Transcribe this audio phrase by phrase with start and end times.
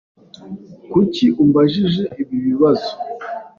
[0.91, 2.91] Kuki umbajije ibi bibazo?